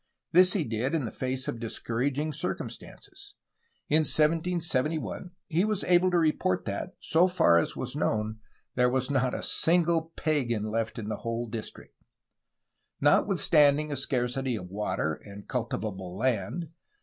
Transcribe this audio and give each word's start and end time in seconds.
This 0.31 0.53
he 0.53 0.63
did, 0.63 0.95
in 0.95 1.05
the 1.05 1.11
face 1.11 1.47
of 1.47 1.59
discouraging 1.59 2.33
circumstances. 2.33 3.35
In 3.87 3.99
1771 3.99 5.29
he 5.45 5.63
was 5.63 5.83
able 5.83 6.09
to 6.09 6.17
FERMIn 6.17 6.31
FRANCISCO^^DE 6.31 6.33
LASUfiN 6.33 6.37
367 6.41 6.41
report 6.59 6.65
that, 6.65 6.95
so 6.99 7.27
far 7.27 7.57
as 7.59 7.75
was 7.75 7.95
known, 7.95 8.39
there 8.73 8.89
was 8.89 9.11
not 9.11 9.35
a 9.35 9.43
single 9.43 10.11
pagan 10.15 10.63
left 10.71 10.97
in 10.97 11.07
the 11.07 11.17
whole 11.17 11.45
district. 11.45 11.93
Notwithstanding 12.99 13.91
a 13.91 13.95
scarcity 13.95 14.55
of 14.55 14.71
water 14.71 15.21
and 15.23 15.47
cultivable 15.47 16.17
land. 16.17 16.71